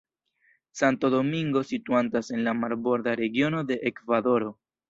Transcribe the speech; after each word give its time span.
Santo 0.71 1.11
Domingo 1.11 1.63
situantas 1.63 2.31
en 2.31 2.43
la 2.43 2.55
Marborda 2.55 3.13
Regiono 3.15 3.63
de 3.63 3.81
Ekvadoro. 3.93 4.57